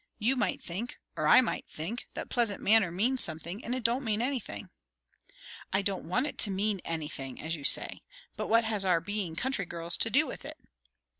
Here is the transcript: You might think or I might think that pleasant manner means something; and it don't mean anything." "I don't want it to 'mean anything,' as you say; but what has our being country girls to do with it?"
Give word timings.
You 0.17 0.35
might 0.35 0.63
think 0.63 0.97
or 1.15 1.27
I 1.27 1.41
might 1.41 1.69
think 1.69 2.07
that 2.15 2.31
pleasant 2.31 2.59
manner 2.59 2.89
means 2.91 3.23
something; 3.23 3.63
and 3.63 3.75
it 3.75 3.83
don't 3.83 4.03
mean 4.03 4.19
anything." 4.19 4.71
"I 5.71 5.83
don't 5.83 6.07
want 6.07 6.25
it 6.25 6.39
to 6.39 6.49
'mean 6.49 6.81
anything,' 6.83 7.39
as 7.39 7.55
you 7.55 7.63
say; 7.63 8.01
but 8.35 8.47
what 8.47 8.63
has 8.63 8.83
our 8.83 8.99
being 8.99 9.35
country 9.35 9.67
girls 9.67 9.97
to 9.97 10.09
do 10.09 10.25
with 10.25 10.43
it?" 10.43 10.57